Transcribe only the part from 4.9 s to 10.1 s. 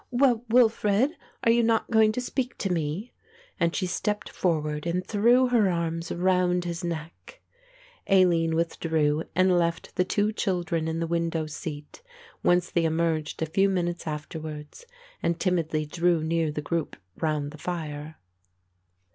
threw her arms round his neck. Aline withdrew and left the